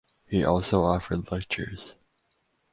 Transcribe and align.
He 0.27 0.43
also 0.43 0.81
offered 0.81 1.31
lectures. 1.31 1.93